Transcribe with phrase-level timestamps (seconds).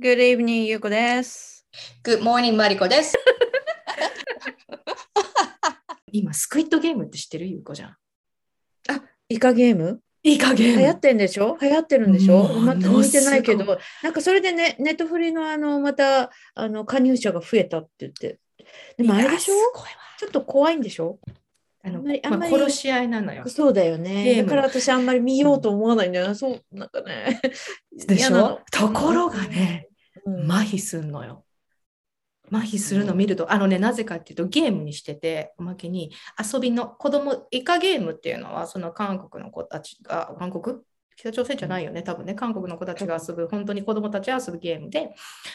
[0.00, 1.66] Good evening, ゆうこです。
[2.04, 3.16] Good morning, マリコです。
[6.12, 7.48] 今、スクイッドゲームって知ってる？
[7.48, 7.96] ゆうこじゃん。
[9.28, 10.00] イカゲーム？
[10.22, 11.58] いい加減流行ってんでしょ？
[11.60, 12.44] 流行ってるんでしょ？
[12.60, 18.38] まだもの見てないけど、なんかそれでね、ネットフリのあの、また、あの、加入者が増えたって言って。
[18.98, 19.54] でもあれでしょ？
[20.20, 21.18] ちょっと怖いんでしょ？
[21.84, 23.48] あのあんまりあんまりまあ、殺し合いなのよ。
[23.48, 24.24] そうだよゲね。
[24.40, 26.34] ームだから私あんまり見ようと思わないんだよな。
[26.36, 27.40] そう、なんかね。
[28.06, 28.60] でしょ？
[28.70, 29.87] ところがね、うん
[30.26, 31.44] 麻痺すんのよ。
[32.50, 36.12] 麻痺するの見ると、あのね、なぜかっていうと、ゲームにしてて、おまけに
[36.52, 40.78] 遊びの子供、イカゲームっていうのは、その韓国の子たちが、韓国？
[41.16, 45.14] 北朝鮮じゃないよね、多分ね、韓国の子たちが遊ぶ、本当に子供たちが遊ぶゲームで、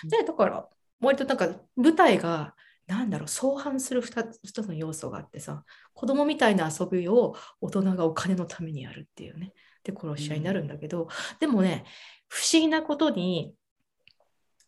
[0.10, 0.68] で、だから、
[1.00, 2.54] 割となんか舞台が、
[2.86, 9.54] なんだろう、相反する2つ一つの要素があってさ、子供みたいな遊びを大人がお金のためにやるっていうね、
[9.84, 11.08] で、殺し合いになるんだけど、
[11.40, 11.86] でもね、
[12.28, 13.56] 不思議なことに、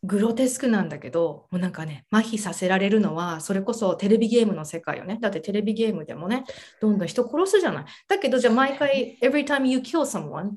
[0.06, 5.18] グロテスクなんだけど、もうなんかね、麻痺させられるのは、それこそテレビゲームの世界よね。
[5.20, 6.44] だってテレビゲームでもね、
[6.80, 7.84] どんどん人殺すじゃない。
[8.08, 10.52] だけど、じゃあ毎回、every time you kill someone、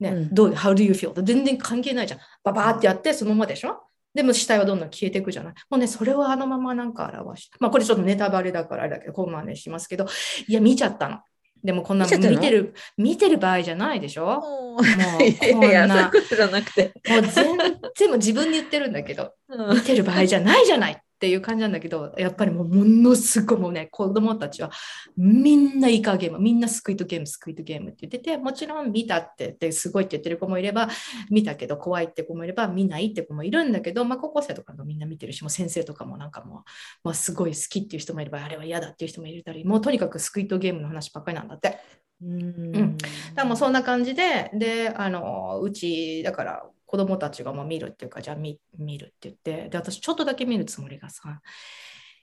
[0.00, 1.12] ね、うんどう how do you feel?
[1.22, 2.20] 全然関係ないじゃん。
[2.44, 3.80] ババーってやって、そのままでしょ？
[4.14, 5.54] でも死体はどんどん消えていくじゃない？
[5.70, 7.56] もうね、それをあのままなんか表して。
[7.60, 10.06] まあこれちょっとネタバレだからあれだけど、こうまねしますけど、
[10.46, 11.18] いや、見ちゃったの。
[11.64, 14.40] でもこんな見てる、見てる場合じゃないでしょ？
[14.40, 16.92] ももうこんいやいや、そういうな、ことじゃなくて。
[17.08, 17.32] もう全
[17.96, 19.76] 然も自分に言ってるんだけど、うん。
[19.76, 24.70] 見てる場合じゃないじゃないっていう感じなんだけど、やっぱりもうものすごいもうね、子供たちは
[25.16, 30.88] みんなイカゲーム、みんなスクイットゲーム、スクイットゲームって言ってて、もちろん見たって言って、すごいって言ってる子もいれば、
[31.28, 36.62] 見たけど怖いって子もいれば、見ないって子もいるんだけど、まあ高校生とかもみんな見てるし、もう先生とかもなんかもう、
[37.02, 41.80] まあ、すごい好きっていう人もいれば、あれは嫌だっていう人もいたり、もうとにかくスクイットゲームの話ばっかりなんだって。
[42.22, 51.42] うんだからもうそんな感じで、で、あの、うち、だから子供たちがもう見るっていうか、じゃあ見見るって言って、で、私ちょっとだけ見るつもりがさ、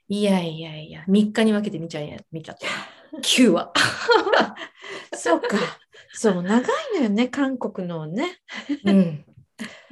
[0.08, 2.68] いやいやいや、3日に分けて見ちゃい見ちゃった。
[3.20, 3.72] 9話。
[5.16, 5.58] そうか。
[6.14, 8.40] そう、長いのよね、韓国のね。
[8.86, 9.26] うん。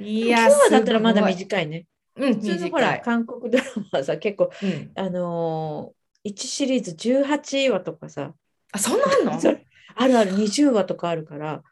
[0.00, 1.86] い今や、日はだったらまだ短いね。
[2.16, 2.98] うん、普通のほら。
[3.00, 8.34] 韓国ドラマはさ、結構、うん、あのー、1シリーズ18話とかさ、
[8.72, 9.32] あ、そんなあんの？
[9.96, 11.62] あるある20話とかあるから、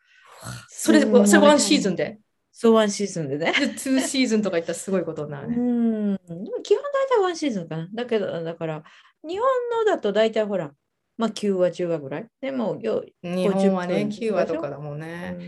[0.68, 2.18] それそれワンシーズンで？
[2.52, 3.52] そう、ワンシーズンでね。
[3.58, 5.56] で、2シーズンとかいったらすごいことになうるね。
[5.56, 6.16] ん。
[6.16, 7.88] でも基本大体ワンシーズンかな。
[7.92, 8.84] だけど、だから、
[9.26, 10.72] 日本のだと大体ほら、
[11.16, 12.26] まあ9話、10話ぐらい。
[12.40, 15.38] でも、よ日本はね、50分9話とかだもんね。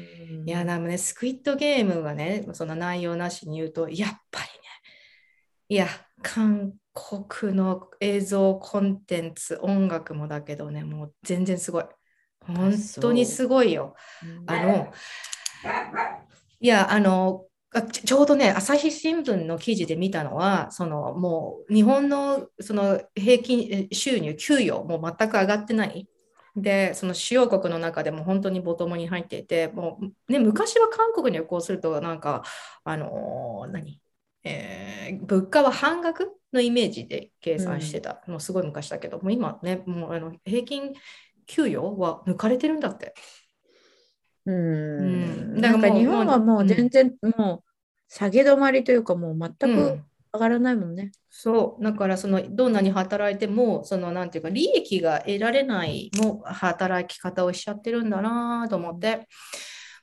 [0.47, 4.53] いや、でもね、スクイットゲームがね、その内容なしに言うと、やっぱりね、
[5.69, 5.89] いや、
[6.23, 11.85] 韓国の映像コンテンツ、音楽もだけどね、もう全然すごい。
[12.47, 13.95] 本当にすごいよ。
[14.47, 14.93] あの、
[16.65, 26.09] いや、あの、あちちょうどね、朝日新聞の記事で見たのは、そのもう日本のその平均え収入、給与、もう全く上がってない。
[26.57, 29.99] で、その主要国の中でも本当にボトムに入っていて、も
[30.29, 32.45] うね、昔は韓国に旅行すると、なんか、
[32.85, 34.01] あのー何、
[34.45, 40.95] えー物価は半額のイメージで計算してた、もうすごい昔だけど、もう今ね、もうあの平均
[41.47, 43.15] 給与は抜かれてるんだって。
[44.47, 44.55] うん。
[44.55, 45.03] う
[45.57, 45.61] ん。
[45.61, 47.71] なんか日本はもう全然もう
[48.09, 50.05] 下げ止まりというかもう全くうん。
[50.35, 51.13] 上がらないもんね。
[51.31, 59.29] そう、だからそのどんなに働いても、そのなんていうか、利益が得られないの働き方をしちゃってるんだなと思って。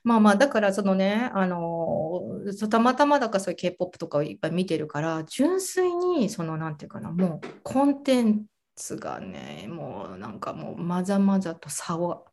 [0.04, 2.22] まあまあ、だからそのね、あの
[2.70, 12.26] たまたまだからそういう K-POP とかをいっぱい見てるから、純粋にそのなんていうかな、もうコンテンツがね、もうなんかもうまざまざと差を、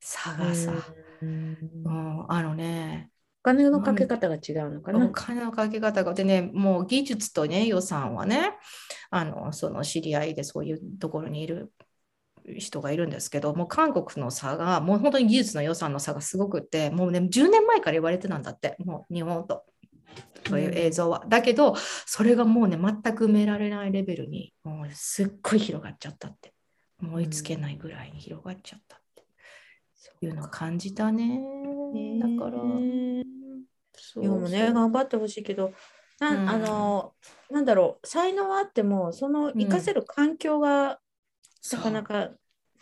[0.00, 0.72] 差がさ、
[1.22, 3.10] うんうんあのね、
[3.42, 5.06] お金のかけ方が違うのかな？
[5.06, 5.10] お。
[5.10, 8.52] 金のかけ方がでね、もう技術とね、予算はね、
[9.10, 11.72] あのその知り合いでそういうところにいる
[12.58, 19.64] 人がいるんですけど、もう韓国の差が、もう本当に技術の予算の差がすごくって、もうね、10年前から言われてたんだって、もう日本と。
[20.48, 21.24] そういう映像は。
[21.28, 21.74] だけど、
[22.06, 26.54] それがもうね、全く埋められないレベルに、もうすっごい広がっちゃったって。
[27.00, 29.00] もう追いつけないぐらいに広がっちゃった
[30.20, 31.40] いうのを感じたね。
[32.20, 32.58] だから、
[33.94, 35.72] そうもね、頑張ってほしいけど、
[36.18, 36.48] なうん。
[36.48, 37.14] あの、
[37.50, 41.00] なんだろう、才能はあっても、その活かせる環境が
[41.72, 42.30] なかなか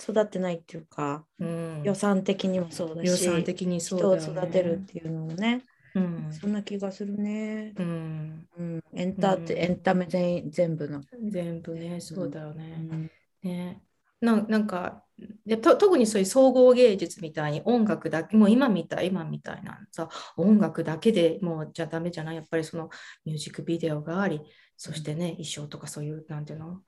[0.00, 1.82] 育ってないっていうか、うん。
[1.84, 5.62] 予算的にもそうだし、予算的にそう人を育てるっていうのもね、
[5.94, 6.28] うん。
[6.30, 7.72] そんな気がするね。
[7.76, 11.02] うん、うん、エンターエンタメ全全部の。
[11.28, 12.86] 全部ね、そうだよね。
[12.90, 13.10] うん。
[13.42, 13.82] ね。
[14.20, 15.04] ななんか
[15.46, 22.88] で特にそういう総合芸術みたいに音楽だけもう今みたい今みたいなさ音楽だけでもうじゃダメじゃないやっぱりその
[23.26, 24.40] ミュージックビデオがあり
[24.76, 26.80] そしてね衣装とかそういうなんていうの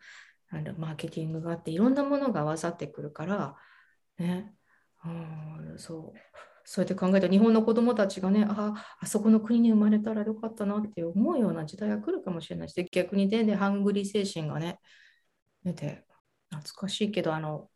[0.51, 3.57] なんマーケティングがあっていろんなものが合わさってくるから
[4.19, 4.55] ね
[5.05, 6.19] うんそう。
[6.69, 14.81] そうやって考えた日本の子供たちがねああそこの国に生まれたらよかったなって思うような時代が来るかもしれないし逆にで、ね、ハングリー精神がね
[15.65, 16.05] 出て
[16.51, 17.69] 懐かしいけどあの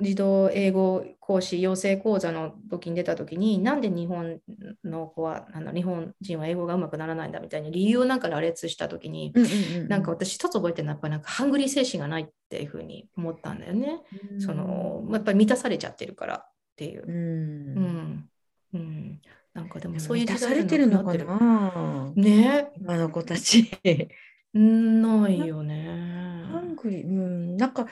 [0.00, 4.40] 児童英語講師養成講座の時に出た時になんで日本
[4.84, 9.50] の子はあの日本人は英語がうまくならないんだみたいな理由をなんか羅列した時に、うんうん
[9.82, 14.00] うん、なんか私一つ覚えてるのはやっぱなんかハングリー精神がないっていうふうに思ったんだよね。
[14.32, 17.04] うん、そのやっぱり満たされちゃってるからっていう。
[17.06, 18.28] うん、うん。
[18.74, 19.20] うん、
[19.54, 22.12] なんかでもそういう時代されてるのかな。
[22.16, 22.72] ね。
[22.76, 23.70] 今の子たち。
[24.52, 26.44] ないよね。
[26.50, 27.86] ハングリー、うん、なんか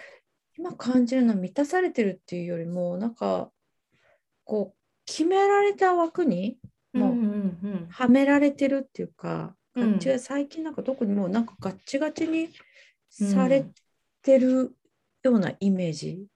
[0.57, 3.51] 今感じるのは満たされてるっていうよりもなんか
[4.45, 4.77] こう
[5.07, 6.59] 決められた枠に
[6.93, 12.51] もうはめられてるっていうか、感じが最近なんか特にもうなんかガッチガチに
[13.11, 13.67] され
[14.23, 14.77] てる
[15.23, 16.27] ようなイメージ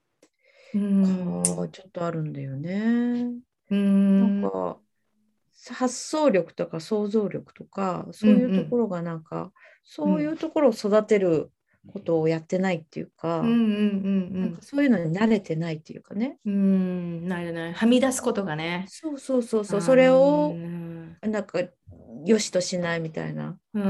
[0.74, 3.32] がちょっとあるんだよね。
[3.70, 4.78] なんか
[5.74, 9.52] 発想力とか想像力とかそういうところがなんか、
[9.84, 11.50] そういうところを育てる
[11.92, 13.42] ことをやってないっていうか,、
[14.60, 16.38] そういうのに慣れてないっていうかね。
[16.44, 18.86] うんなるねはみ出すことがね。
[18.88, 20.54] そうそうそうそうそれを
[21.22, 21.58] なんか
[22.26, 23.82] よしとしないみたいなイメ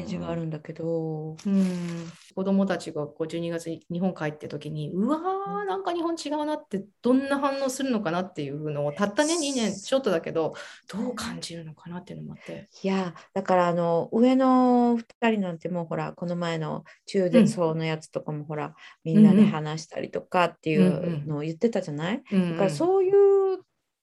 [0.00, 10.54] ージがあるんだけど、うん、子供たちがこう12月に日本帰って時にうわーなんか日本違うなってどんな反応するのかなっていうのをたったね2年ちょっとだけど
[10.92, 12.68] どう感じるのかなっていうのもあって。
[12.82, 18.72] いやだからあの上の2人なんてもうほらこの前の中絶法のやつとかもほら、うん、
[19.04, 23.58] みんなで話したりとかっていうのを言ってたじゃない、うんうん、だからそういう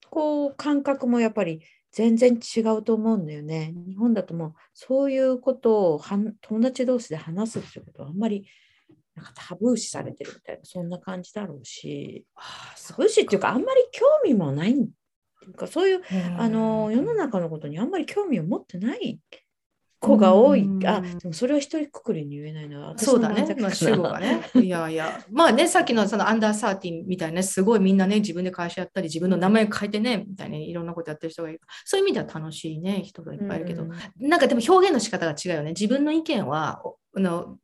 [0.09, 1.61] こう感覚もやっぱり
[1.95, 3.73] 全然違うと思うんだよね。
[3.87, 6.01] 日本だともうそういうことを
[6.41, 8.45] 友達同士で話すってことはあんまり
[9.15, 12.25] なんかタブー視されてるみたいなそんな感じだろうし
[12.85, 14.81] タブー視っていうかあんまり興味もないって
[15.45, 16.01] いうかそういう
[16.37, 19.17] あの世の中のことにあんまり興味を持ってない
[20.05, 20.69] 子が多い。
[20.85, 22.93] あ、でもそれは一人くくりに言えないな。
[22.97, 23.55] そうだね。
[23.59, 24.41] まあ、主語がね。
[24.55, 25.21] いやいや。
[25.31, 31.61] まあね、さっきのそのアンダーサーティンみたいな、すごいみんなね、自分で会社やったり、自分の名前変えてね、みたいにいろんなことやってる人がいる。
[31.85, 35.69] そういう意味では楽しいね、人がいっぱいいるけど、うん、なんかでも表現の仕方が違うよね。
[35.71, 36.81] 自分の意見は、
[37.15, 37.57] の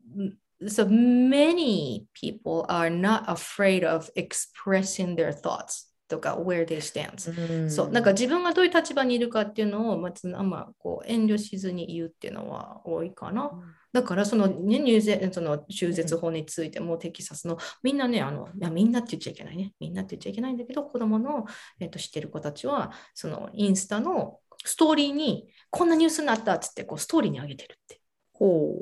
[0.67, 5.90] so many people are not afraid of expressing their thoughts.
[6.11, 13.61] とか where they stand、うん、そうなんか自分がどういう立場にいるかっていうのをまずあんまこう遠慮しずに言うっていうのは多いかな、うん、
[13.93, 19.73] だからその,、ね、入税その中絶法についてもテキサスのみんなねあのいやみんなって言っちゃいけないね。
[19.79, 21.45] みんなって言っちゃいけないんだけど子供の、
[21.79, 28.01] えー、と知ってる子たちはそのインスタのストーリーにこんなニュースになったっつってこうストーリーに上げてるって。
[28.33, 28.75] ほ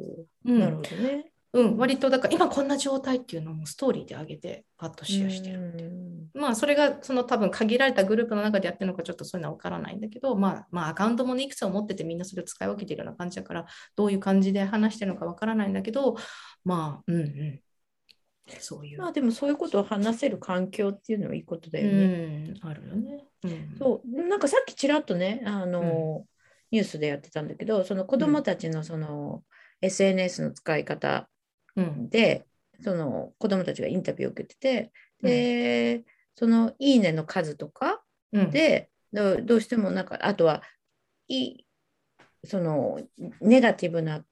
[0.45, 1.31] う、うん、なるほどね。
[1.51, 6.29] うん、割とだから今こんな状態っていうのもストーリーで上げてパッとシェアしてるっていう。
[6.35, 13.65] まあそれがその多分限られたグループの中でやってるのかちょっとそういうのは分からないんだけど、まあ、まあアカウントも、ね、いくつを持っててみんなそれを使い分けてるような感じだから
[13.95, 16.17] どういう感じで話してるのか分からないんだけど
[16.63, 17.59] まあうんうん。
[18.59, 18.99] そういう。
[18.99, 22.53] まあでもそういうことを話せる環境っていうのはいいことだよね。
[22.63, 23.25] うん、あるよね。
[23.43, 26.25] うん、そうなんかさっきちらっとねあの、うん、
[26.71, 29.43] ニュースでやってたんだけどその子どもたちのその、
[29.81, 31.38] SNS の使い方で、
[31.79, 36.05] うん、その子どもたちがインタビューを受けてて、で、うん、
[36.35, 40.61] そのいいねの数とかで、うん、どうしてもなんかあとは
[41.27, 41.65] い
[42.45, 42.99] その
[43.41, 44.23] ネガティブな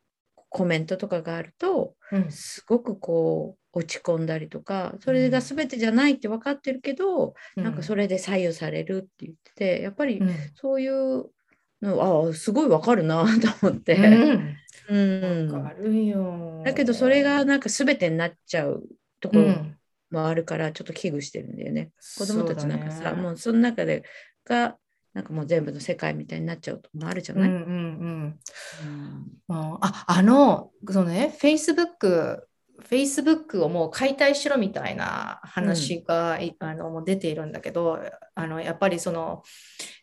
[0.49, 1.95] コメントとかがあると、
[2.29, 10.21] すごくこう落ち込んだりとかそれが全てじゃないって分かってるけど、うん、なんかそれで左右されるって言っててやっぱり
[10.55, 11.25] そういうの、
[11.83, 13.23] ああすごい分かるな
[13.61, 13.95] と思って、
[14.89, 16.61] うん、かるよ。
[16.65, 18.83] だけどそれがなんか全てになっちゃう
[19.19, 19.55] ところ
[20.11, 21.91] もあるからちょっと危惧してるんだよね。
[22.19, 24.03] うん、子供たちなんかさ、ね、もうその中で
[24.45, 24.77] が
[25.13, 28.39] なんかもう全部の世界みたいになっちゃうともあるじゃない、うんうん
[28.81, 29.39] うん。
[29.49, 32.41] ああのそのね Facebook
[32.87, 37.99] Facebook をもう解体しろみたいな話が、うん、あのもう出ているんだけど
[38.35, 39.41] あのやっぱりその、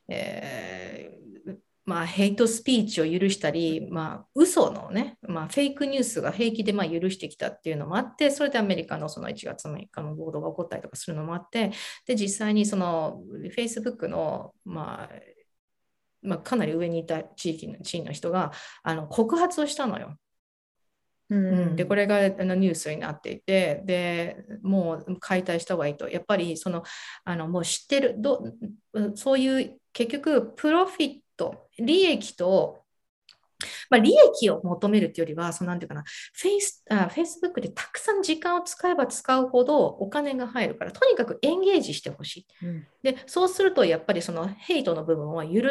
[0.08, 11.72] えー、まあ、ヘイトスピーチを許したり、まあ、嘘のね、まあ、フェイクニュースが平気でまあ許してきたっていうのもあって、それでアメリカのその1月6日の暴動が起こったりとかするのもあって、
[12.06, 13.22] で、実際にその
[13.56, 15.10] Facebook の、まあ、
[16.24, 20.16] まあ、かなり上にいた地域の地位の人があの告発をしたのよ。
[21.30, 26.08] うん、でこれがあのニュースになっていてでもう解体した方がいいと。
[26.08, 26.82] やっぱりその
[27.24, 28.42] あのもう知ってるど
[29.14, 32.84] そういう結局プロフィット利益と
[33.90, 45.62] まあ、利益を求めるっていうよりは、そのなんていうかな、フェイスあ、フェイスブックでたくさん時間を使えば使うほどお金が入るから、とにかくエンゲージしてほしい、うん、で、そうすると、やっぱりそのヘイトの部分は許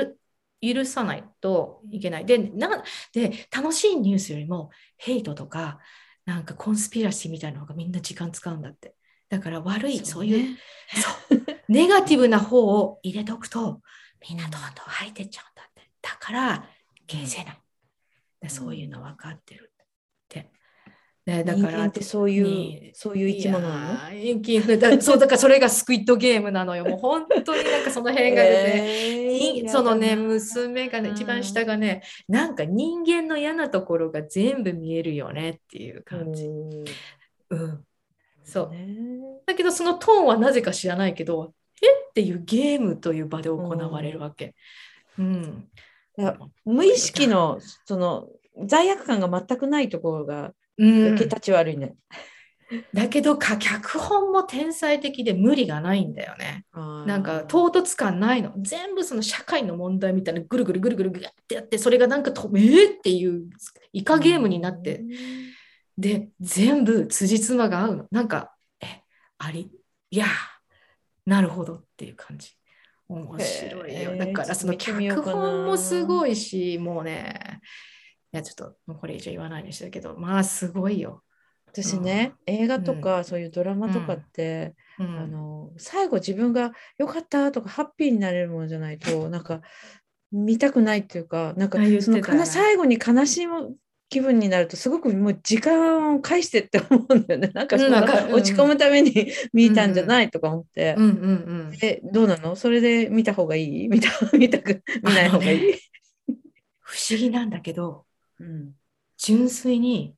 [0.62, 2.26] 許さないといけない。
[2.26, 5.80] でなで、楽しいニュースよりもヘイトとか、
[6.26, 8.96] なんかコンスピラシーみたいなのがみんな時間使うんだって。
[9.28, 10.58] だから悪い、そう,、いう
[10.96, 13.82] そうネガティブな方を入れとくと、
[14.28, 15.90] みんなどんどん入ってっちゃうんだって。
[16.02, 16.70] だから、
[17.10, 18.50] 消せない。
[18.50, 19.76] そういうの分かってるっ
[20.30, 20.52] て。
[21.26, 25.00] ね、だからってそういうそういう生き物なの？
[25.02, 26.84] そうだからそれがスクイッドゲームなのよ。
[26.84, 36.46] もう本当になんかその辺がね、えー、そのね娘がね一番下がねなんか人間の嫌なところが全部見えるよねっていう感じ。
[36.46, 37.86] うん、
[38.44, 38.72] そう。
[39.46, 41.63] だけどそのトーンはなぜか知らないけどえ
[42.14, 44.54] っていうゲームという場で行われるわけ。
[45.18, 45.68] うん、
[46.64, 48.28] 無意識のその
[48.68, 51.96] 罪悪感が全くないところが、うん、立ち悪いね。
[52.94, 56.66] だけど脚本も天才的で無理がないんだよね。
[57.06, 58.54] なんか唐突感ないの。
[58.58, 63.48] 全部その社会の問題みたいなぐるぐるぐるぐるぐるってやってそれがなんか止めーっていう
[63.92, 65.04] イカゲームになって、
[65.98, 68.06] で全部辻褄が合うの。
[68.12, 69.02] なんかえ
[69.38, 69.72] あり？
[70.10, 70.26] いや
[71.26, 72.52] なるほどっていう感じ。
[73.08, 74.18] 面白いよ。
[74.18, 77.60] だからその脚本もすごいし、もうね、
[78.32, 81.24] いやちょっとこれ以上言わないにしたけど、まあすごいよ。
[81.68, 89.62] 私ね、うん、映画とか、そういうドラマとかって、うん、あの最後自分が良かったとかハッピーになれるものじゃないとなんか
[90.32, 93.76] 見たくないっていうかなんかその最後に悲しむ
[94.14, 97.50] 気分になるとすごくもう時間を返してって思うんだよね。
[97.56, 97.98] なんかその、
[98.32, 100.94] 落ち込むために見たんじゃないとか思って。
[101.00, 101.16] うんうんう
[101.72, 102.56] ん、えどうなの？
[102.56, 103.88] それで見た方がいい？
[103.90, 105.30] 見た見たく見ない？
[105.30, 105.80] 方がいい、ね、
[106.82, 108.06] 不思議なんだけど、
[108.40, 108.74] うん、
[109.18, 110.14] 純粋に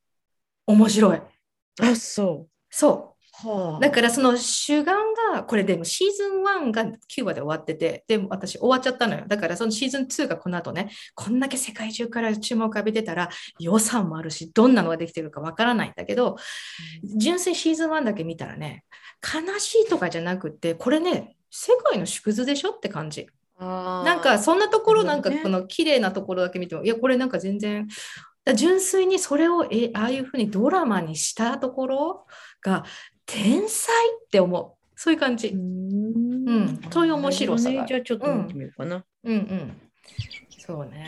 [0.68, 1.22] 面白い。
[1.80, 2.52] あそう。
[2.70, 3.15] そう。
[3.44, 4.96] はあ、だからその主眼
[5.34, 9.25] がこれでもシーズン1が9話で終わっててでも私終わっちゃったのよ。
[9.27, 16.38] だからそのシーズン2がこの後ねこんだけ世界中から注目を浴びてたら予算もあるしどんなのができてるかわからないんだけど、
[17.04, 18.86] うん、純粋シーズン1だけ見たらね
[19.22, 23.27] 悲しいとかじゃなくてこれね世界の縮図でしょって感じ。
[23.58, 27.88] なんかそんなところなんかこの綺麗なところだけ見ても、いやこれなんか全然
[28.54, 32.27] 純粋にそれをえああいうふうにドラマにしたところ
[32.62, 32.84] が
[33.25, 33.94] 天才
[34.25, 34.74] って思う。
[34.96, 35.50] そういう感じ。
[35.50, 36.79] うん。
[36.91, 37.86] そういう面白さが、ね。
[37.88, 39.03] じゃあちょっと見てみようかな。
[39.24, 39.82] うん、うん、うんうん
[40.65, 41.05] そうね。